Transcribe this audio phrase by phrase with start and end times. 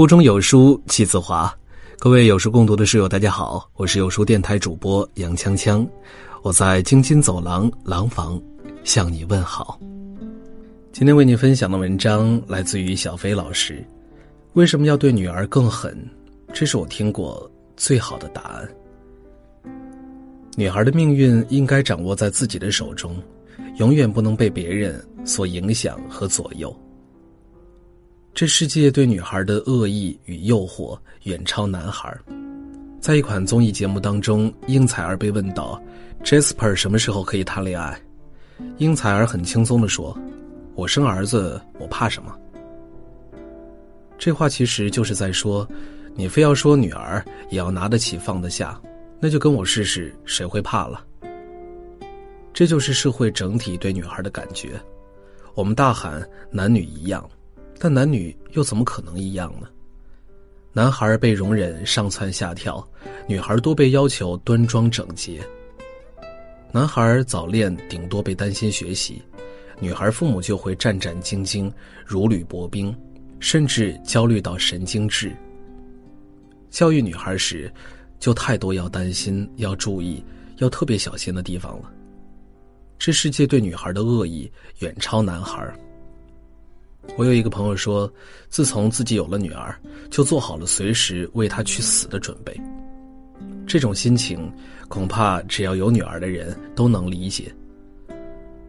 [0.00, 1.54] 腹中有书气自华，
[1.98, 5.86] 各位有书共读的室友，大家好，我是有书电台主播杨锵锵，
[6.40, 8.40] 我在京津走廊廊坊
[8.82, 9.78] 向你问好。
[10.90, 13.84] 今天为你分享的文章来自于小飞老师，
[14.54, 15.94] 为什么要对女儿更狠？
[16.54, 18.66] 这是我听过最好的答案。
[20.56, 23.14] 女孩的命运应该掌握在自己的手中，
[23.76, 26.74] 永远不能被别人所影响和左右。
[28.32, 32.16] 这世界对女孩的恶意与诱惑远超男孩。
[33.00, 35.82] 在一款综艺节目当中，应采儿被问到
[36.22, 38.00] ：“Jasper 什么时候可以谈恋爱？”
[38.78, 40.16] 应采儿很轻松的说
[40.74, 42.34] ：“我生儿子，我怕什么？”
[44.16, 45.68] 这话其实就是在说，
[46.14, 48.80] 你非要说女儿也要拿得起放得下，
[49.18, 51.04] 那就跟我试试，谁会怕了？
[52.52, 54.80] 这就是社会整体对女孩的感觉。
[55.54, 57.28] 我们大喊男女一样。
[57.82, 59.66] 但男女又怎么可能一样呢？
[60.74, 62.86] 男孩被容忍上蹿下跳，
[63.26, 65.40] 女孩多被要求端庄整洁。
[66.70, 69.22] 男孩早恋顶多被担心学习，
[69.80, 71.72] 女孩父母就会战战兢兢，
[72.04, 72.94] 如履薄冰，
[73.40, 75.34] 甚至焦虑到神经质。
[76.68, 77.72] 教育女孩时，
[78.18, 80.22] 就太多要担心、要注意、
[80.58, 81.90] 要特别小心的地方了。
[82.98, 85.66] 这世界对女孩的恶意远超男孩。
[87.16, 88.10] 我有一个朋友说，
[88.48, 89.78] 自从自己有了女儿，
[90.10, 92.58] 就做好了随时为她去死的准备。
[93.66, 94.50] 这种心情，
[94.88, 97.54] 恐怕只要有女儿的人都能理解。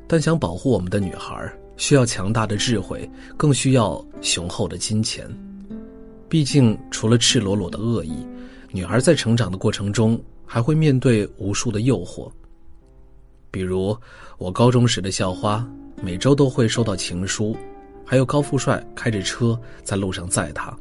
[0.06, 5.26] 但想保护我们的女孩，需要强大的智慧，更需要雄厚的金钱。
[6.28, 8.26] 毕竟，除了赤裸裸的恶意，
[8.72, 12.30] 女孩在成长的过程中还会面对无数的诱惑。
[13.50, 13.96] 比如，
[14.38, 15.66] 我高中时的校花，
[16.04, 17.56] 每周都会收到情书。
[18.12, 20.78] 还有高富帅开着车在路上载她。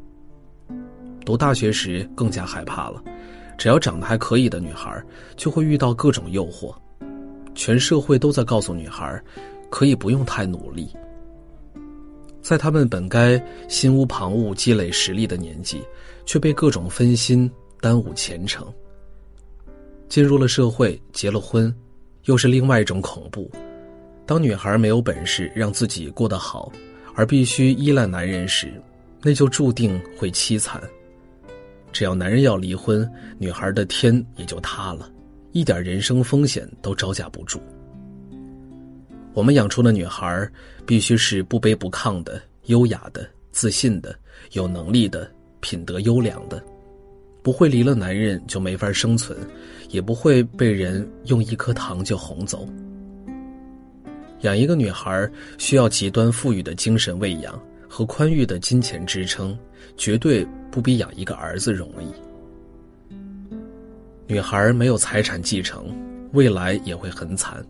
[1.24, 3.00] 读大学时更加害怕了，
[3.56, 5.00] 只要长得还可以的女孩，
[5.36, 6.74] 就会遇到各种诱惑。
[7.54, 9.22] 全社会都在告诉女孩，
[9.70, 10.92] 可以不用太努力。
[12.42, 15.80] 在他们本该心无旁骛积累实力的年纪，
[16.26, 17.48] 却被各种分心
[17.80, 18.66] 耽误前程。
[20.08, 21.72] 进入了社会，结了婚，
[22.24, 23.48] 又是另外一种恐怖。
[24.26, 26.72] 当女孩没有本事让自己过得好。
[27.14, 28.72] 而必须依赖男人时，
[29.22, 30.82] 那就注定会凄惨。
[31.92, 35.10] 只要男人要离婚，女孩的天也就塌了，
[35.52, 37.60] 一点人生风险都招架不住。
[39.32, 40.48] 我们养出的女孩，
[40.86, 44.14] 必须是不卑不亢的、优雅的、自信的、
[44.52, 46.62] 有能力的、品德优良的，
[47.42, 49.36] 不会离了男人就没法生存，
[49.90, 52.68] 也不会被人用一颗糖就哄走。
[54.42, 55.28] 养一个女孩
[55.58, 59.56] 需要极端富裕的精神喂养和宽裕的金钱支撑，
[59.96, 63.14] 绝对不比养一个儿子容易。
[64.26, 65.94] 女孩没有财产继承，
[66.32, 67.64] 未来也会很惨。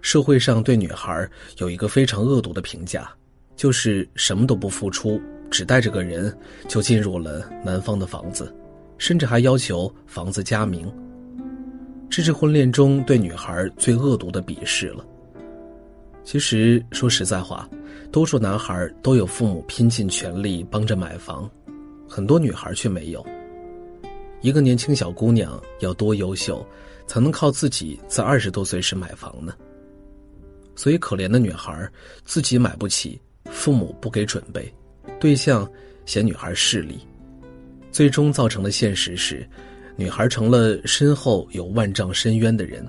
[0.00, 3.10] 社会上对女孩有一个非常恶毒的评价，
[3.54, 5.20] 就是什么都不付出，
[5.50, 6.34] 只带着个人
[6.66, 8.52] 就进入了男方的房子，
[8.96, 10.90] 甚至还要求房子加名。
[12.08, 15.04] 这是婚恋中对女孩最恶毒的鄙视了。
[16.22, 17.68] 其实说实在话，
[18.12, 21.50] 多数男孩都有父母拼尽全力帮着买房，
[22.08, 23.24] 很多女孩却没有。
[24.42, 26.64] 一个年轻小姑娘要多优秀，
[27.06, 29.54] 才能靠自己在二十多岁时买房呢？
[30.76, 31.90] 所以可怜的女孩
[32.24, 33.20] 自己买不起，
[33.50, 34.72] 父母不给准备，
[35.18, 35.68] 对象
[36.06, 36.98] 嫌女孩势利，
[37.90, 39.46] 最终造成的现实是，
[39.96, 42.86] 女孩成了身后有万丈深渊的人。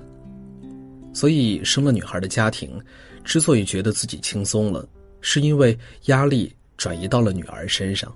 [1.12, 2.80] 所以生了女孩的家庭。
[3.24, 4.88] 之所以觉得自己轻松了，
[5.20, 8.12] 是因为压力转移到了女儿身上。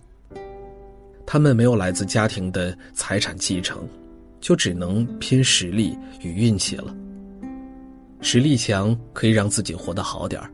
[1.25, 3.89] 他们没有来自家庭的财产继承，
[4.41, 6.95] 就只能拼实力与运气了。
[8.21, 10.51] 实力强可以让自己活得好点儿，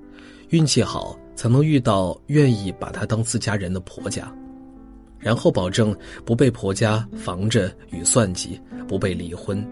[0.48, 4.34] 运气好才能遇到愿意把她当自家人的婆家，
[5.18, 9.64] 然后保证不被婆家防着与算计，不被离婚。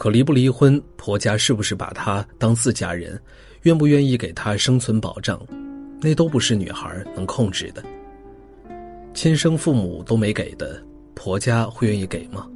[0.00, 3.20] 可离不离婚，婆家是不是把她当自家人，
[3.64, 5.38] 愿不愿意给她生存保障，
[6.00, 7.84] 那都不是女孩能控制的。
[9.12, 10.82] 亲生父母都没给的，
[11.14, 12.48] 婆家会愿意给吗？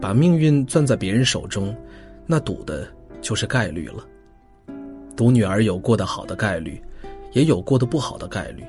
[0.00, 1.76] 把命运攥在别人手中，
[2.24, 2.88] 那赌的
[3.20, 4.02] 就是概率了。
[5.14, 6.82] 赌女儿有过得好的概率，
[7.32, 8.64] 也有过得不好的概率。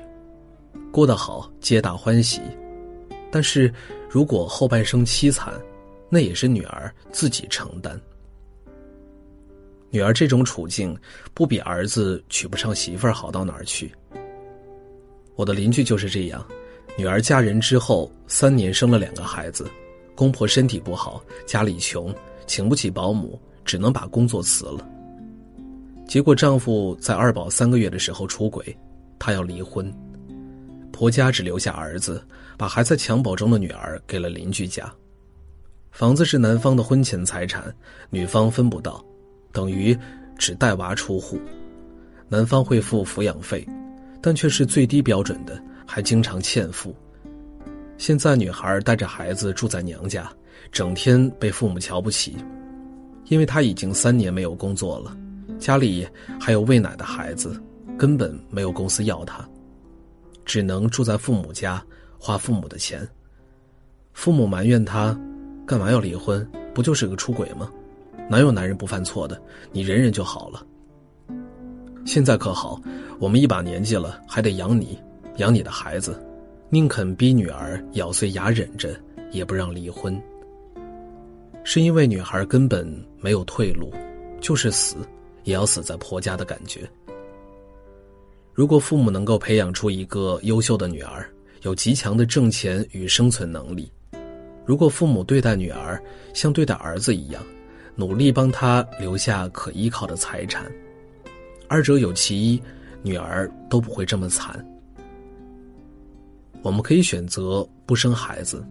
[0.92, 2.38] 过得好，皆大欢喜；
[3.30, 3.72] 但是
[4.10, 5.54] 如果后半生凄惨，
[6.08, 8.00] 那也是女儿自己承担。
[9.90, 10.96] 女儿这种处境，
[11.32, 13.90] 不比儿子娶不上媳妇儿好到哪儿去。
[15.34, 16.46] 我的邻居就是这样，
[16.96, 19.66] 女儿嫁人之后三年生了两个孩子，
[20.14, 22.14] 公婆身体不好，家里穷，
[22.46, 24.86] 请不起保姆，只能把工作辞了。
[26.06, 28.76] 结果丈夫在二宝三个月的时候出轨，
[29.18, 29.90] 她要离婚，
[30.92, 32.22] 婆家只留下儿子，
[32.56, 34.92] 把还在襁褓中的女儿给了邻居家。
[35.90, 37.74] 房子是男方的婚前财产，
[38.10, 39.04] 女方分不到，
[39.52, 39.96] 等于
[40.36, 41.40] 只带娃出户。
[42.28, 43.66] 男方会付抚养费，
[44.20, 45.62] 但却是最低标准的。
[45.90, 46.94] 还经常欠付。
[47.96, 50.30] 现在女孩带着孩子住在娘家，
[50.70, 52.36] 整天被父母瞧不起，
[53.28, 55.16] 因为她已经三年没有工作了，
[55.58, 56.06] 家里
[56.38, 57.58] 还有喂奶的孩子，
[57.96, 59.48] 根本没有公司要她，
[60.44, 61.82] 只能住在父母家，
[62.18, 63.08] 花父母的钱。
[64.12, 65.18] 父母埋怨她，
[65.68, 66.50] 干嘛要离婚？
[66.72, 67.70] 不就是个出轨吗？
[68.26, 69.38] 哪有男人不犯错的？
[69.70, 70.66] 你忍忍就好了。
[72.06, 72.80] 现在可好，
[73.18, 74.98] 我们一把年纪了，还得养你。
[75.36, 76.18] 养你的孩子，
[76.70, 78.98] 宁肯逼女儿咬碎牙忍着，
[79.30, 80.18] 也不让离婚。
[81.64, 83.92] 是因为女孩根本没有退路，
[84.40, 84.96] 就是死，
[85.44, 86.88] 也要死在婆家的感觉。
[88.54, 91.28] 如果父母能够培养出一个优秀的女儿，
[91.60, 93.84] 有极强的挣钱与生存能力；
[94.68, 95.98] 如果父母对待女儿
[96.34, 97.42] 像对待儿子一样，
[97.94, 100.70] 努力帮她留下可依靠的财产，
[101.68, 102.62] 二者有其一，
[103.02, 104.62] 女儿都不会这么惨。
[106.60, 108.62] 我们可以选择不生孩子，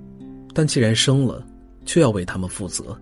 [0.53, 1.43] 但既然生了，
[1.83, 2.95] 就要为他们负责。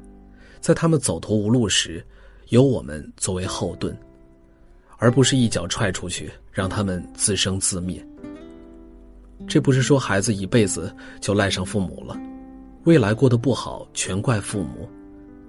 [0.62, 2.02] 在他们走投无路时，
[2.48, 3.94] 有我们作为后盾，
[4.96, 8.02] 而不是一脚踹出去，让他们自生自灭。
[9.50, 12.18] 这不是说孩子一辈子就赖上父母了，
[12.86, 14.88] 未来过得不好全怪父母，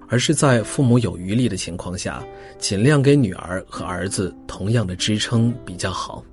[0.08, 2.24] 而是在父母有余力的情况下，
[2.58, 6.24] 尽量给女儿和儿子同样的支撑比较好。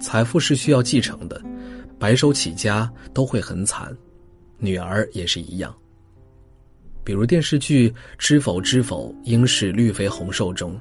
[0.00, 1.38] 财富是需要继承的，
[1.98, 3.94] 白手起家都会很惨，
[4.56, 5.74] 女儿也是一样。
[7.04, 10.80] 比如电视剧《知否知否，应是绿肥红瘦》中，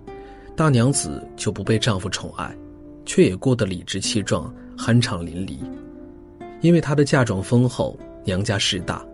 [0.55, 2.55] 大娘子就不被丈夫宠爱，
[3.05, 5.57] 却也过得理直气壮、酣畅淋漓，
[6.61, 9.05] 因为她的嫁妆丰厚，娘家势大，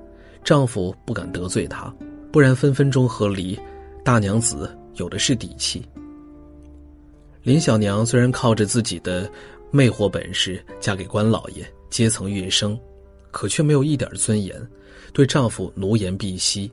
[0.43, 1.93] 丈夫不敢得罪她，
[2.31, 3.59] 不然分分钟和离。
[4.03, 5.85] 大娘子有的是底气。
[7.43, 9.29] 林小娘虽然靠着自己的。
[9.69, 12.79] 魅惑本事嫁给官老爷，阶层跃升，
[13.31, 14.55] 可却没有一点尊严，
[15.11, 16.71] 对丈夫奴颜婢膝。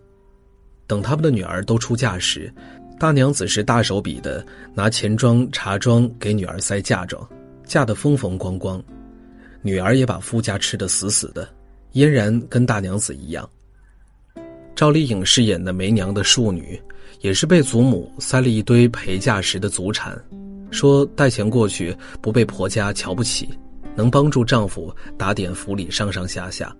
[0.87, 2.55] 等他们的女儿都出嫁时，
[2.97, 7.29] 大娘子是大手笔的拿钱庄茶庄给女儿塞嫁妆，
[7.67, 8.81] 嫁得风风光光，
[9.61, 11.49] 女儿也把夫家吃得死死的，
[11.95, 13.49] 嫣然跟大娘子一样。
[14.75, 16.81] 赵丽颖饰演的梅娘的庶女，
[17.21, 20.21] 也是被祖母塞了一堆陪嫁时的祖产。
[20.73, 23.49] 说带钱过去不被婆家瞧不起，
[23.95, 26.75] 能帮助丈夫打点府里上上下下。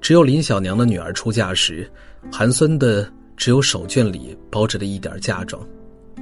[0.00, 1.88] 只有林小娘的女儿出嫁时，
[2.30, 5.64] 寒酸的只有手绢里包着的一点嫁妆，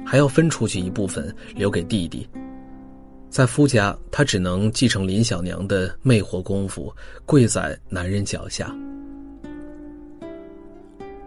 [0.05, 2.29] 还要分出去一部分留给弟弟。
[3.31, 6.93] 在夫家，她只能继承林小娘的魅惑功夫，
[7.25, 8.75] 跪在男人脚下。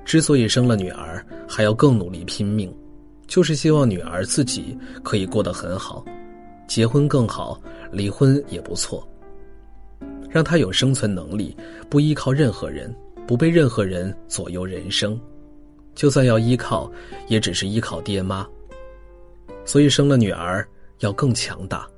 [0.04, 2.72] 之所以生了女儿，还要更努力拼命。
[3.26, 6.04] 就是希望女儿自己可以过得很好，
[6.68, 7.58] 结婚更好，
[7.90, 9.08] 离婚也不错。
[10.28, 11.56] 让她有生存能力，
[11.88, 12.94] 不依靠任何人，
[13.26, 15.18] 不被任何人左右人生。
[15.94, 16.92] 就算要依靠，
[17.28, 18.46] 也只是依靠爹妈。
[19.64, 20.68] 所以生了女儿
[20.98, 21.88] 要更强大，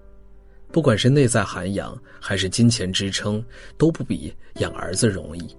[0.72, 3.42] 不管是内在涵养还是金钱支撑，
[3.78, 5.56] 都不比养儿子容易。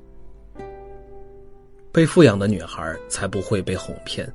[1.91, 4.31] 被富养的女孩才不会被哄骗。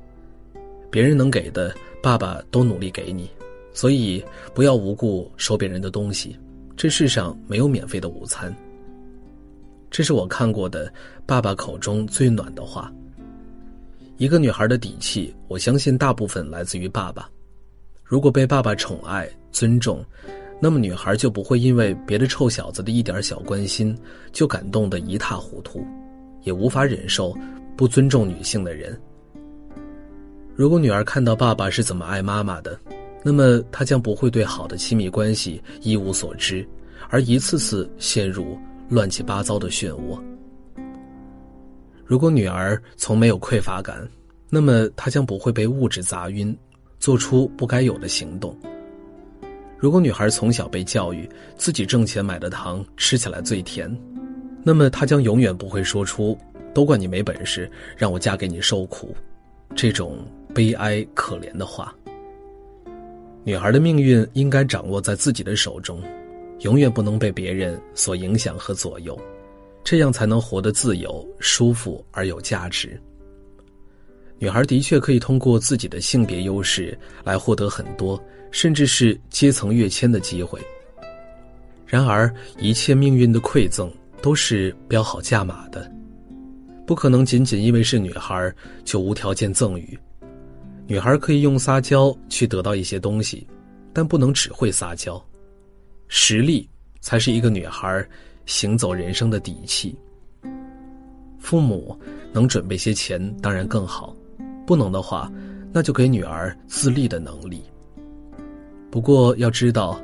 [0.91, 3.29] 别人能给的，爸爸都努力给你，
[3.71, 6.37] 所以不要无故收别人的东西。
[6.75, 8.53] 这世上没有免费的午餐。
[9.89, 10.91] 这是我看过的
[11.25, 12.91] 爸爸口中最暖的话。
[14.17, 17.29] 一个女孩的底气，我相信大部分来自于爸爸。
[18.03, 20.03] 如果被爸爸宠爱、尊重，
[20.63, 23.93] 那么女孩就不会因为别的臭小子的一点小关心
[24.31, 25.85] 就感动得一塌糊涂，
[26.43, 27.37] 也无法忍受
[27.75, 28.97] 不尊重女性的人。
[30.55, 32.79] 如果女儿看到爸爸是怎么爱妈妈的，
[33.25, 36.65] 那么她将不会对好的亲密关系一无所知，
[37.09, 40.17] 而一次次陷入乱七八糟的漩涡。
[42.05, 44.07] 如果女儿从没有匮乏感，
[44.49, 46.57] 那么她将不会被物质砸晕，
[46.99, 48.57] 做出不该有的行动。
[49.83, 53.93] 如果女孩从小被教育自己挣钱买的糖吃起来最甜，
[54.63, 56.37] 那么她将永远不会说出
[56.73, 59.13] “都怪你没本事，让我嫁给你受苦”
[59.75, 60.17] 这种。
[60.55, 61.93] 悲哀可怜的话。
[63.43, 66.01] 女孩的命运应该掌握在自己的手中，
[66.59, 69.19] 永远不能被别人所影响和左右，
[69.83, 72.97] 这样才能活得自由、舒服而有价值。
[74.39, 78.17] 女孩的确可以通过自己的性别优势来获得很多，
[78.53, 80.61] 甚至是阶层跃迁的机会。
[81.85, 83.91] 然而，一切命运的馈赠
[84.21, 85.91] 都是标好价码的，
[86.87, 88.53] 不可能仅仅因为是女孩
[88.85, 89.99] 就无条件赠予。
[90.87, 93.45] 女孩可以用撒娇去得到一些东西，
[93.91, 95.21] 但不能只会撒娇。
[96.07, 96.69] 实力
[97.01, 98.07] 才是一个女孩
[98.45, 99.95] 行走人生的底气。
[101.39, 101.99] 父母
[102.31, 104.15] 能准备些钱当然更好，
[104.65, 105.31] 不能的话，
[105.71, 107.63] 那就给女儿自立的能力。
[108.93, 109.99] 不过要知道，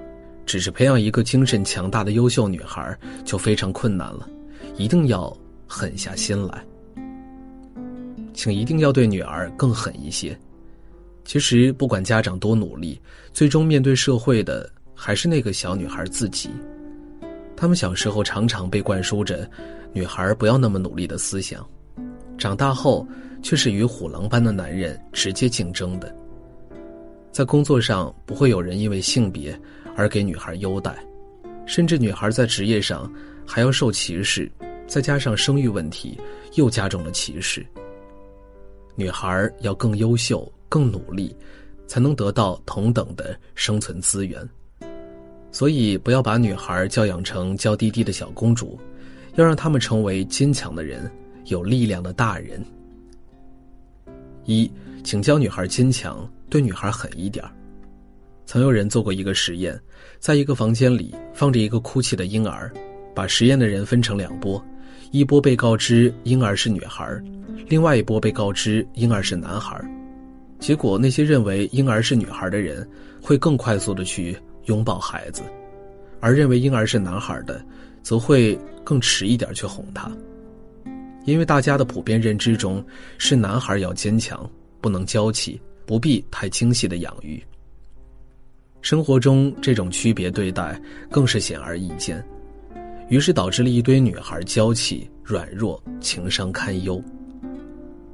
[0.47, 4.27] 只是培养一个精神强大的优秀女孩就非常困难了，
[4.77, 5.31] 一定要
[5.67, 6.65] 狠下心来。
[8.33, 10.35] 请一定要对女儿更狠一些。
[11.23, 12.99] 其实，不管家长多努力，
[13.31, 16.49] 最终面对社会的还是那个小女孩自己。
[17.55, 19.47] 他们小时候常常被灌输着
[19.93, 21.63] “女孩不要那么努力”的思想，
[22.39, 23.07] 长大后
[23.43, 26.11] 却是与虎狼般的男人直接竞争的。
[27.31, 29.59] 在工作上，不会有人因为性别
[29.95, 30.95] 而给女孩优待，
[31.65, 33.11] 甚至女孩在职业上
[33.45, 34.51] 还要受歧视，
[34.87, 36.19] 再加上生育问题，
[36.55, 37.65] 又加重了歧视。
[38.95, 40.51] 女孩要更优秀。
[40.71, 41.35] 更努力，
[41.87, 44.47] 才能得到同等的生存资源。
[45.51, 48.79] 所以，不要把女孩教养成娇滴滴的小公主，
[49.33, 51.11] 要让她们成为坚强的人，
[51.45, 52.63] 有力量的大人。
[54.45, 54.71] 一，
[55.03, 57.45] 请教女孩坚强，对女孩狠一点
[58.45, 59.79] 曾有人做过一个实验，
[60.19, 62.71] 在一个房间里放着一个哭泣的婴儿，
[63.13, 64.63] 把实验的人分成两波，
[65.11, 67.07] 一波被告知婴儿是女孩，
[67.67, 69.79] 另外一波被告知婴儿是男孩。
[70.57, 72.85] 结果，那些认为婴儿是女孩的人，
[73.21, 75.43] 会更快速的去拥抱孩子，
[76.19, 77.63] 而认为婴儿是男孩的，
[78.01, 80.11] 则会更迟一点去哄他。
[81.25, 82.83] 因为大家的普遍认知中，
[83.19, 84.49] 是男孩要坚强，
[84.81, 87.43] 不能娇气，不必太精细的养育。
[88.79, 90.79] 生活中这种区别对待
[91.09, 92.23] 更是显而易见，
[93.07, 97.03] 于是导致了一堆女孩娇气、软弱、情商堪忧。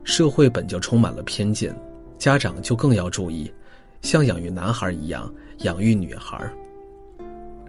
[0.05, 1.75] 社会本就充满了偏见。
[2.17, 3.51] 家长就更要注意，
[4.01, 5.29] 像养育男孩一样
[5.63, 6.49] 养育女孩。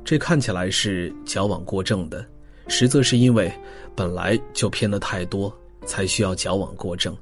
[0.05, 2.25] 这看起来是矫枉过正的，
[2.69, 3.53] 实则是因为
[3.97, 5.53] 本来就偏的太多，
[5.85, 7.13] 才需要矫枉过正。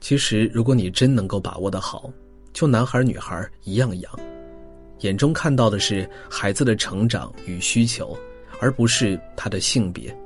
[0.00, 2.10] 其实，如果你真能够把握的好，
[2.52, 4.12] 就男孩女孩一样养，
[5.00, 8.16] 眼中看到的是孩子的成长与需求，
[8.60, 10.16] 而不是他的性别。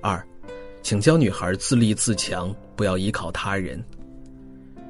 [0.00, 0.20] 二，
[0.82, 3.82] 请教女孩自立自强，不要依靠他人。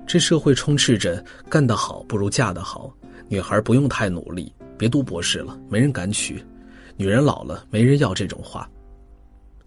[0.07, 2.93] 这社会充斥着“干得好不如嫁得好”，
[3.29, 6.37] 女孩不用太努力，别读博士了，没人敢娶；
[6.97, 8.69] 女人老了，没人要这种话。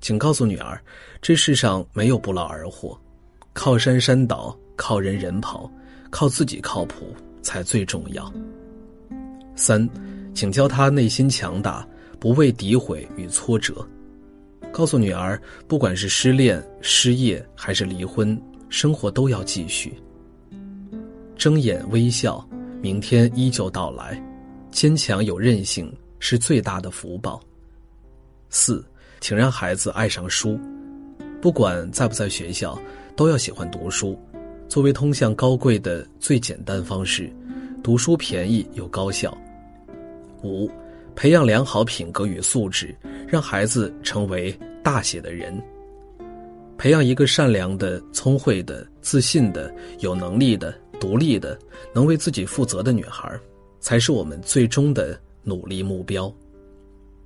[0.02, 0.80] 请告诉女儿，
[1.22, 3.00] 这世上没有不劳而获，
[3.56, 5.72] 靠山山倒，靠人人跑，
[6.10, 8.32] 靠自己靠谱才最重要。
[9.56, 9.90] 三，
[10.34, 11.88] 请教他内心强大，
[12.20, 13.76] 不畏诋毁与挫折。
[14.74, 19.98] 告诉女儿，不管是失恋、失业还是离婚，生活都要继续。
[21.38, 22.46] 睁眼微笑，
[22.82, 24.22] 明天依旧到来。
[24.70, 27.40] 坚强有韧性是最大的福报。
[28.50, 28.86] 四，
[29.22, 30.60] 请让孩子爱上书，
[31.42, 32.78] 不管在不在学校，
[33.16, 34.18] 都要喜欢读书。
[34.68, 37.32] 作为通向高贵的最简单方式，
[37.84, 39.36] 读书便宜又高效。
[40.44, 40.70] 五，
[41.16, 42.96] 培养良好品格与素质，
[43.28, 45.62] 让孩子成为大写的人。
[46.78, 50.74] 培养一个善良的、聪慧的、自信的、有能力的。
[50.98, 51.60] 独立的、
[51.94, 53.38] 能为自己负责的女孩，
[53.82, 56.34] 才是我们最终的努力目标。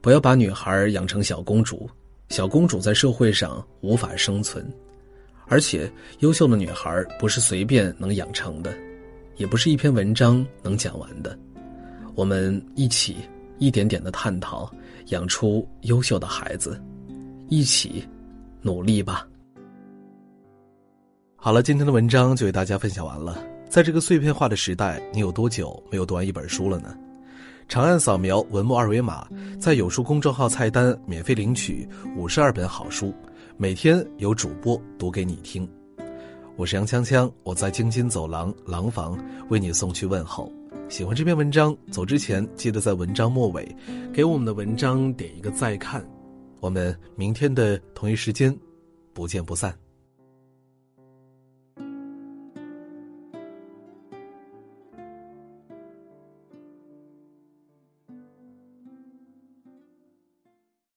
[0.01, 1.87] 不要把女孩养成小公主，
[2.29, 4.67] 小公主在社会上无法生存。
[5.49, 8.71] 而且，优秀的女孩不是随便能养成的，
[9.37, 11.37] 也不是一篇文章能讲完的。
[12.13, 13.17] 我们一起
[13.57, 14.71] 一点点的探讨，
[15.07, 16.79] 养出优秀的孩子，
[17.47, 18.07] 一起
[18.61, 19.27] 努力吧。
[21.35, 23.43] 好了，今天的文章就为大家分享完了。
[23.69, 26.95] 在这个碎片化的时代，你有多久没有读完一本书了呢？
[27.67, 29.27] 长按扫描文末二维码，
[29.59, 31.87] 在有书公众号菜单免费领取
[32.17, 33.13] 五十二本好书，
[33.61, 35.69] 每天有主播读给你听。
[36.55, 40.49] 我是杨锵锵，我在京津走廊廊坊为你送去问候。
[40.87, 43.67] 喜欢这篇文章，走之前记得在文章末尾
[44.13, 46.01] 给我们的文章点一个再看。
[46.61, 48.57] 我们明天的同一时间
[49.11, 49.77] 不见不散。